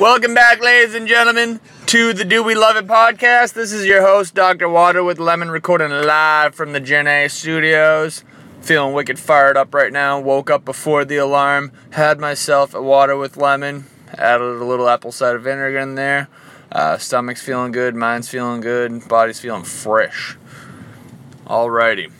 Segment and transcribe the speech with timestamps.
[0.00, 3.52] Welcome back, ladies and gentlemen, to the Do We Love It podcast.
[3.52, 4.66] This is your host, Dr.
[4.66, 8.24] Water with Lemon, recording live from the Gen A studios.
[8.62, 10.18] Feeling wicked fired up right now.
[10.18, 13.84] Woke up before the alarm, had myself a water with lemon,
[14.16, 16.28] added a little apple cider vinegar in there.
[16.72, 20.38] Uh, stomach's feeling good, mind's feeling good, body's feeling fresh.
[21.46, 22.10] Alrighty.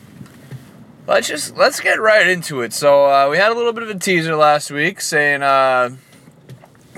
[1.07, 2.73] Let's just let's get right into it.
[2.73, 5.95] So uh, we had a little bit of a teaser last week saying uh,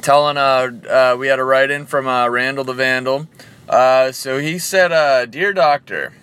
[0.01, 3.27] telling uh, uh, we had a write in from uh, Randall the Vandal.
[3.67, 6.13] Uh, so he said, "Dear Doctor,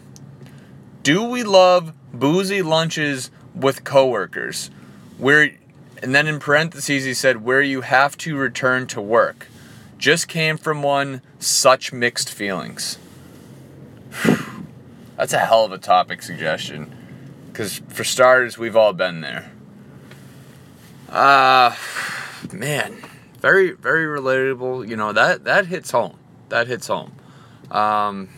[1.02, 4.71] do we love boozy lunches with coworkers?
[5.16, 5.51] Where?"
[6.02, 9.49] And then in parentheses he said, "Where you have to return to work."
[9.97, 11.23] Just came from one.
[11.38, 12.99] Such mixed feelings.
[15.16, 16.95] That's a hell of a topic suggestion.
[17.52, 19.51] Because for starters, we've all been there.
[21.09, 21.74] Uh,
[22.52, 22.96] man,
[23.40, 24.88] very very relatable.
[24.88, 26.16] You know that that hits home.
[26.48, 27.12] That hits home.
[27.70, 28.29] Um,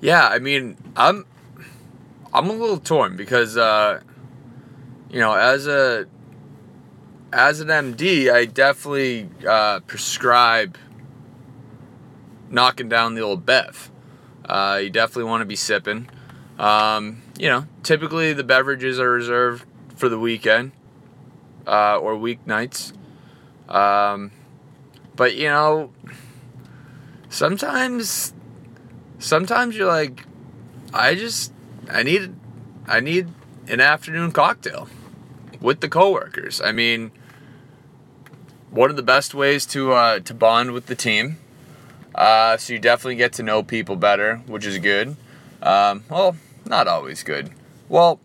[0.00, 1.26] yeah, I mean, I'm
[2.32, 4.00] I'm a little torn because uh,
[5.10, 6.06] you know, as a
[7.32, 10.76] as an MD, I definitely uh, prescribe
[12.50, 13.90] knocking down the old bev.
[14.44, 16.08] Uh, you definitely want to be sipping.
[16.58, 19.64] Um, you know, typically the beverages are reserved
[19.96, 20.72] for the weekend
[21.66, 22.92] uh, or weeknights.
[23.68, 24.30] Um,
[25.16, 25.92] but you know,
[27.28, 28.32] sometimes,
[29.18, 30.26] sometimes you're like,
[30.92, 31.52] I just,
[31.90, 32.34] I need,
[32.86, 33.28] I need
[33.68, 34.88] an afternoon cocktail
[35.60, 36.60] with the coworkers.
[36.60, 37.10] I mean,
[38.70, 41.38] one of the best ways to uh, to bond with the team.
[42.14, 45.16] Uh, so you definitely get to know people better, which is good.
[45.62, 47.50] Um, well, not always good.
[47.88, 48.20] Well,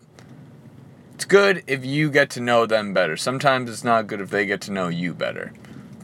[1.16, 3.17] it's good if you get to know them better.
[3.17, 5.53] Sometimes it's not good if they get to know you better.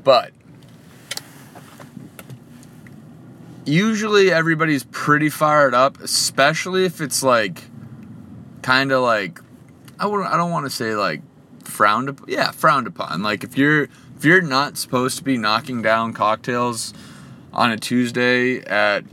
[0.04, 0.32] But
[3.66, 7.64] usually everybody's pretty fired up, especially if it's like
[8.62, 9.40] kind of like
[10.00, 11.22] I wouldn't I don't want to say like
[11.64, 12.26] frowned upon.
[12.30, 13.24] Yeah, frowned upon.
[13.24, 13.84] Like if you're
[14.18, 16.94] if you're not supposed to be knocking down cocktails
[17.54, 19.04] on a Tuesday at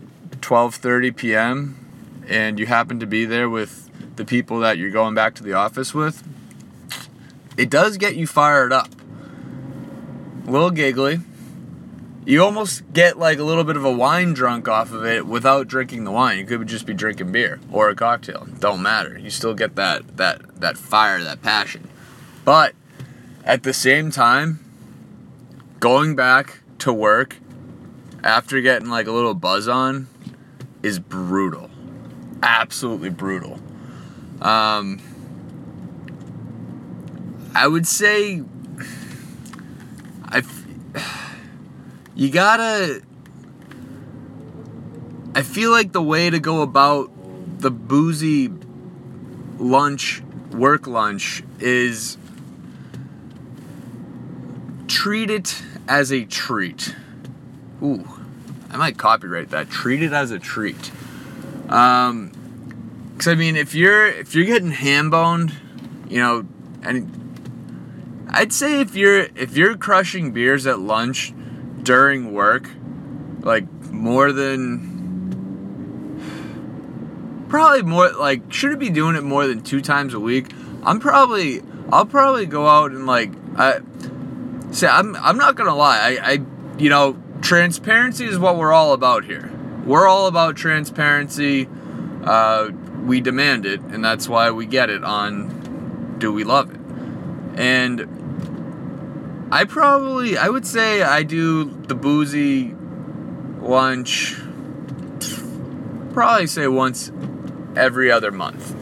[0.41, 1.82] 12:30 p.m.
[2.33, 5.53] and you happen to be there with the people that you're going back to the
[5.53, 6.27] office with,
[7.59, 8.89] it does get you fired up.
[10.47, 11.21] A little giggly.
[12.25, 15.69] You almost get like a little bit of a wine drunk off of it without
[15.69, 16.39] drinking the wine.
[16.39, 18.47] You could just be drinking beer or a cocktail.
[18.61, 19.19] Don't matter.
[19.19, 21.89] You still get that that that fire, that passion.
[22.45, 22.75] But
[23.45, 24.61] at the same time,
[25.81, 27.39] going back to work
[28.25, 30.07] after getting like a little buzz on
[30.83, 31.72] is brutal.
[32.43, 33.61] Absolutely brutal.
[34.41, 35.01] Um,
[37.55, 38.43] I would say
[40.25, 40.43] I
[42.15, 43.03] you gotta
[45.35, 47.11] I feel like the way to go about
[47.61, 48.51] the boozy
[49.59, 50.23] lunch
[50.53, 52.19] work lunch is
[54.89, 56.95] treat it as a treat.
[57.83, 58.07] Ooh,
[58.71, 59.71] I might copyright that.
[59.71, 60.91] Treat it as a treat.
[61.73, 62.31] Um,
[63.17, 65.55] cause I mean, if you're if you're getting ham boned,
[66.07, 66.47] you know,
[66.83, 71.33] and I'd say if you're if you're crushing beers at lunch
[71.83, 72.69] during work,
[73.41, 74.93] like more than
[77.49, 80.53] probably more like shouldn't be doing it more than two times a week.
[80.83, 83.81] I'm probably I'll probably go out and like I
[84.73, 86.19] say I'm I'm not gonna lie.
[86.21, 86.39] I, I
[86.77, 89.51] you know transparency is what we're all about here.
[89.85, 91.69] We're all about transparency.
[92.25, 92.71] Uh,
[93.05, 96.81] we demand it, and that's why we get it on Do We Love It?
[97.59, 102.75] And I probably, I would say I do the boozy
[103.61, 104.37] lunch,
[106.13, 107.11] probably say once
[107.77, 108.75] every other month.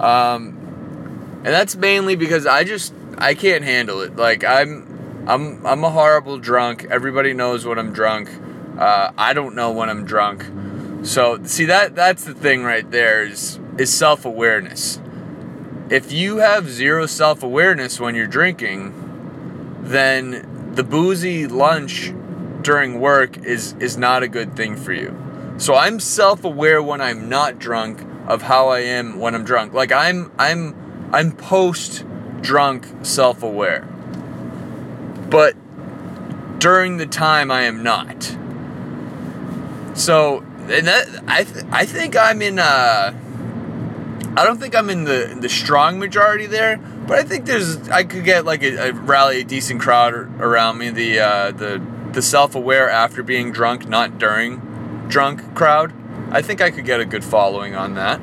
[0.00, 4.16] Um, and that's mainly because I just, I can't handle it.
[4.16, 6.86] Like, I'm, I'm I'm a horrible drunk.
[6.90, 8.28] Everybody knows when I'm drunk.
[8.78, 10.44] Uh, I don't know when I'm drunk.
[11.06, 15.00] So see that that's the thing right there is is self awareness.
[15.90, 18.92] If you have zero self awareness when you're drinking,
[19.82, 22.12] then the boozy lunch
[22.62, 25.14] during work is is not a good thing for you.
[25.58, 29.72] So I'm self aware when I'm not drunk of how I am when I'm drunk.
[29.74, 32.04] Like I'm I'm I'm post
[32.40, 33.88] drunk self aware
[35.34, 35.56] but
[36.60, 38.36] during the time I am not.
[39.94, 43.12] So, and that I th- I think I'm in uh
[44.36, 48.02] I don't think I'm in the the strong majority there, but I think there's I
[48.02, 50.90] could get like a, a rally a decent crowd around me.
[50.90, 51.80] The uh, the
[52.12, 55.92] the self aware after being drunk, not during drunk crowd.
[56.30, 58.20] I think I could get a good following on that.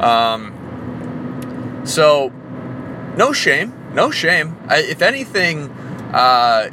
[0.00, 2.32] Um, so
[3.18, 4.56] no shame, no shame.
[4.66, 5.68] I, if anything,
[6.14, 6.70] uh,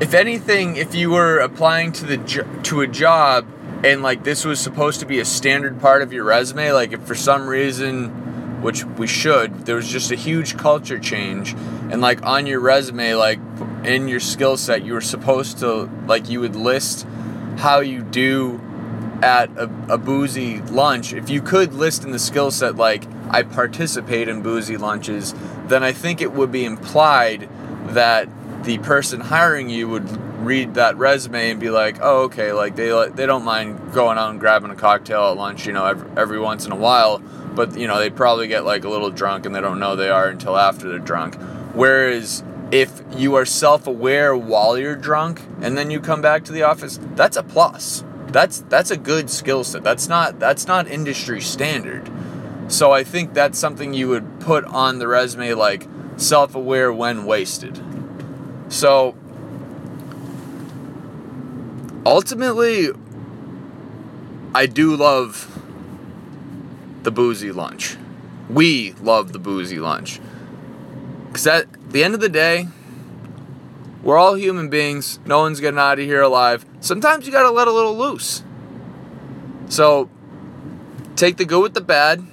[0.00, 2.16] if anything, if you were applying to the
[2.64, 3.46] to a job
[3.84, 7.02] and like this was supposed to be a standard part of your resume, like if
[7.02, 11.54] for some reason, which we should, there was just a huge culture change,
[11.90, 13.40] and like on your resume, like
[13.84, 17.06] in your skill set, you were supposed to like you would list
[17.56, 18.60] how you do
[19.20, 21.12] at a, a boozy lunch.
[21.12, 25.34] If you could list in the skill set like I participate in boozy lunches,
[25.66, 27.48] then I think it would be implied
[27.88, 28.28] that
[28.68, 30.06] the person hiring you would
[30.44, 34.30] read that resume and be like, oh, okay, like they they don't mind going out
[34.30, 37.18] and grabbing a cocktail at lunch, you know, every, every once in a while,
[37.54, 40.10] but you know they probably get like a little drunk and they don't know they
[40.10, 41.36] are until after they're drunk.
[41.72, 46.62] Whereas if you are self-aware while you're drunk and then you come back to the
[46.62, 48.04] office, that's a plus.
[48.26, 49.82] That's that's a good skill set.
[49.82, 52.10] That's not that's not industry standard.
[52.68, 55.86] So I think that's something you would put on the resume like
[56.18, 57.82] self-aware when wasted.
[58.68, 59.14] So
[62.04, 62.90] ultimately,
[64.54, 65.60] I do love
[67.02, 67.96] the boozy lunch.
[68.50, 70.20] We love the boozy lunch.
[71.26, 72.68] Because at the end of the day,
[74.02, 75.18] we're all human beings.
[75.26, 76.64] No one's getting out of here alive.
[76.80, 78.42] Sometimes you gotta let a little loose.
[79.68, 80.08] So,
[81.16, 82.26] take the good with the bad.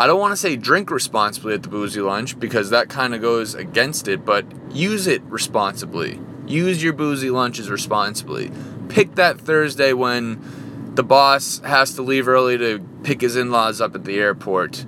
[0.00, 3.20] I don't want to say drink responsibly at the boozy lunch because that kind of
[3.20, 6.18] goes against it, but use it responsibly.
[6.46, 8.50] Use your boozy lunches responsibly.
[8.88, 13.94] Pick that Thursday when the boss has to leave early to pick his in-laws up
[13.94, 14.86] at the airport.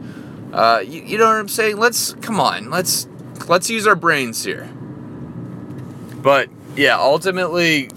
[0.51, 1.77] Uh, you, you know what I'm saying?
[1.77, 2.71] Let's come on.
[2.71, 3.07] Let's
[3.49, 4.65] let's use our brains here.
[6.23, 7.91] But yeah, ultimately,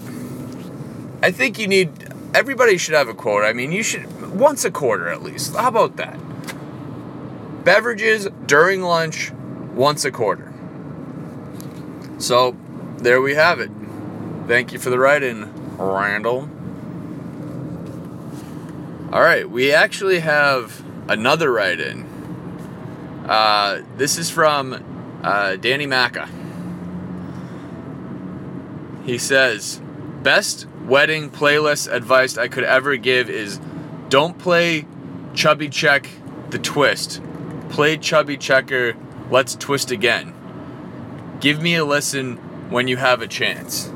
[1.22, 2.12] I think you need.
[2.34, 3.46] Everybody should have a quota.
[3.46, 5.56] I mean, you should once a quarter at least.
[5.56, 6.25] How about that?
[7.66, 9.32] Beverages during lunch,
[9.74, 10.54] once a quarter.
[12.18, 12.56] So
[12.98, 13.72] there we have it.
[14.46, 16.48] Thank you for the write in, Randall.
[19.12, 22.04] All right, we actually have another write in.
[23.28, 26.28] Uh, this is from uh, Danny Macca.
[29.04, 29.80] He says,
[30.22, 33.58] Best wedding playlist advice I could ever give is
[34.08, 34.86] don't play
[35.34, 36.08] Chubby Check
[36.50, 37.20] the Twist.
[37.76, 38.96] Play Chubby Checker,
[39.30, 40.32] Let's Twist Again.
[41.40, 42.38] Give me a listen
[42.70, 43.88] when you have a chance.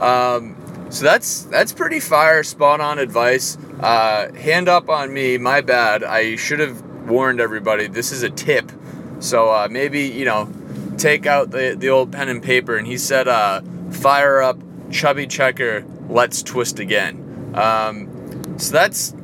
[0.00, 0.56] Um,
[0.90, 3.56] so that's that's pretty fire, spot on advice.
[3.78, 6.02] Uh, hand up on me, my bad.
[6.02, 7.86] I should have warned everybody.
[7.86, 8.72] This is a tip,
[9.20, 10.52] so uh, maybe you know,
[10.98, 12.76] take out the the old pen and paper.
[12.76, 13.60] And he said, uh,
[13.92, 14.58] "Fire up,
[14.90, 15.84] chubby checker.
[16.08, 19.14] Let's twist again." Um, so that's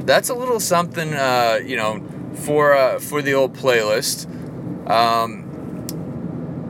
[0.00, 2.06] that's a little something, uh, you know,
[2.38, 4.26] for uh, for the old playlist.
[4.88, 5.44] Um,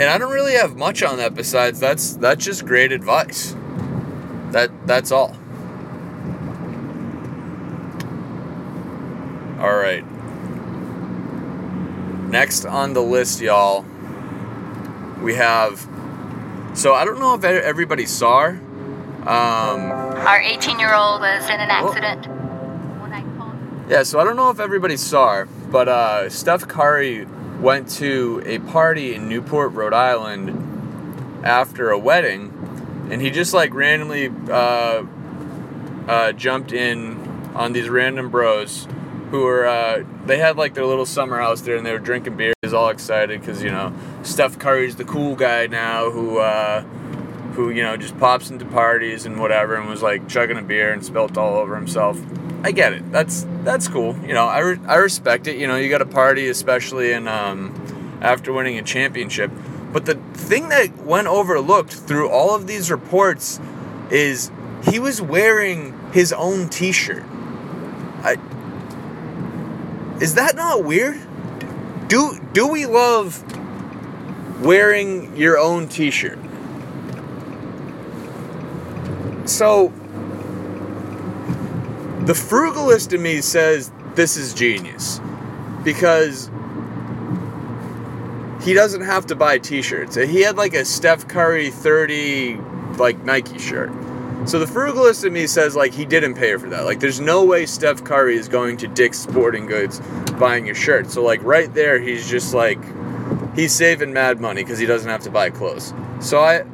[0.00, 3.54] and I don't really have much on that besides that's that's just great advice.
[4.50, 5.37] That that's all.
[9.61, 10.04] All right.
[12.31, 13.85] Next on the list, y'all,
[15.21, 15.87] we have.
[16.75, 18.61] So I don't know if everybody saw her.
[19.23, 19.90] Um,
[20.26, 22.28] Our 18 year old was in an accident.
[23.88, 27.27] Yeah, so I don't know if everybody saw her, but uh, Steph Curry
[27.61, 33.75] went to a party in Newport, Rhode Island after a wedding, and he just like
[33.75, 35.05] randomly uh,
[36.07, 37.19] uh, jumped in
[37.55, 38.87] on these random bros
[39.31, 42.37] who were uh, they had like their little summer house there and they were drinking
[42.37, 42.55] beer.
[42.63, 46.83] He was all excited because you know Steph Curry's the cool guy now who uh,
[47.53, 50.93] who you know just pops into parties and whatever and was like chugging a beer
[50.93, 52.19] and spilt all over himself.
[52.62, 53.11] I get it.
[53.12, 54.17] That's that's cool.
[54.27, 55.59] You know, I, re- I respect it.
[55.59, 59.50] You know, you got a party, especially in um, after winning a championship.
[59.93, 63.61] But the thing that went overlooked through all of these reports
[64.11, 64.50] is
[64.85, 67.25] he was wearing his own T-shirt.
[68.23, 68.37] I,
[70.21, 71.21] is that not weird?
[72.09, 73.43] Do do we love
[74.62, 76.38] wearing your own T-shirt?
[79.49, 79.93] So
[82.28, 85.18] the frugalist in me says this is genius
[85.82, 86.50] because
[88.62, 90.14] he doesn't have to buy t-shirts.
[90.14, 92.56] He had like a Steph Curry 30
[92.99, 93.90] like Nike shirt.
[94.44, 96.85] So the frugalist in me says like he didn't pay for that.
[96.85, 100.02] Like there's no way Steph Curry is going to Dick's Sporting Goods
[100.38, 101.11] buying a shirt.
[101.11, 102.78] So like right there, he's just like
[103.56, 105.94] he's saving mad money because he doesn't have to buy clothes.
[106.20, 106.66] So I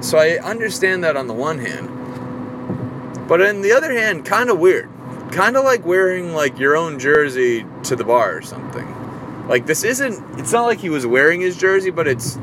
[0.00, 4.58] so I understand that on the one hand, but on the other hand, kind of
[4.58, 4.88] weird.
[5.32, 8.86] Kind of like wearing like your own jersey to the bar or something.
[9.48, 10.38] Like this isn't.
[10.38, 12.38] It's not like he was wearing his jersey, but it's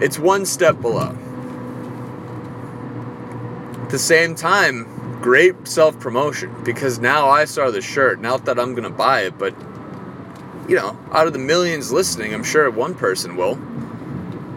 [0.00, 1.16] it's one step below.
[3.82, 8.20] At the same time, great self promotion because now I saw the shirt.
[8.20, 9.54] Not that I'm gonna buy it, but
[10.68, 13.58] you know, out of the millions listening, I'm sure one person will.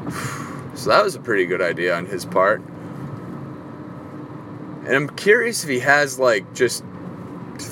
[0.74, 2.62] So that was a pretty good idea on his part.
[4.86, 6.84] And I'm curious if he has like just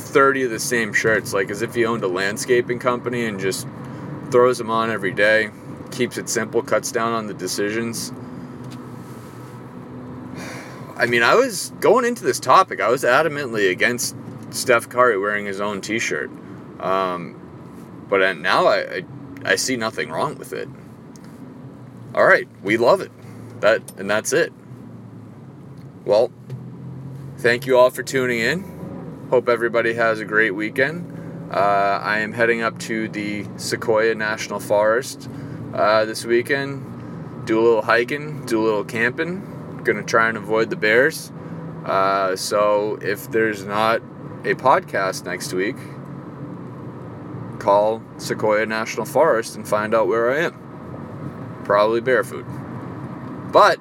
[0.10, 3.68] 30 of the same shirts, like as if he owned a landscaping company and just
[4.32, 5.50] throws them on every day,
[5.92, 8.12] keeps it simple, cuts down on the decisions.
[10.98, 14.16] I mean, I was going into this topic, I was adamantly against
[14.52, 16.30] Steph Curry wearing his own t shirt.
[16.80, 17.40] Um,
[18.10, 19.04] but now I, I,
[19.46, 20.68] I see nothing wrong with it.
[22.16, 23.12] All right, we love it.
[23.62, 24.52] That and that's it.
[26.06, 26.32] Well,
[27.38, 28.79] thank you all for tuning in.
[29.30, 31.06] Hope everybody has a great weekend.
[31.52, 35.30] Uh, I am heading up to the Sequoia National Forest
[35.74, 37.46] uh, this weekend.
[37.46, 39.82] Do a little hiking, do a little camping.
[39.84, 41.32] Gonna try and avoid the bears.
[41.86, 44.02] Uh, so if there's not
[44.46, 45.78] a podcast next week,
[47.60, 52.48] call Sequoia National Forest and find out where I am probably bear food.
[53.52, 53.78] But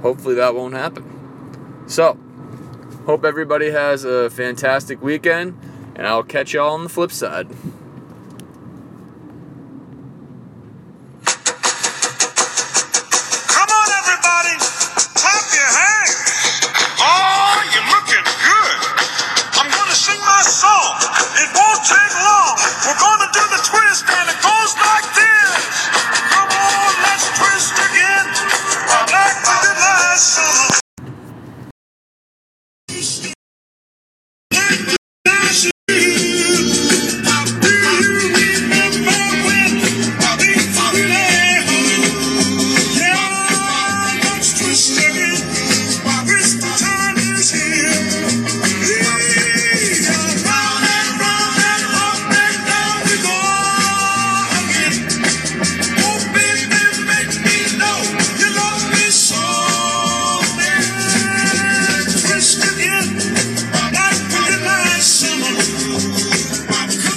[0.00, 1.84] hopefully that won't happen.
[1.88, 2.16] So,
[3.08, 5.58] hope everybody has a fantastic weekend,
[5.96, 7.48] and I'll catch y'all on the flip side.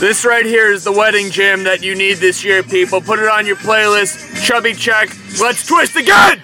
[0.01, 3.01] This right here is the wedding jam that you need this year, people.
[3.01, 4.43] Put it on your playlist.
[4.43, 5.15] Chubby check.
[5.39, 6.41] Let's twist again!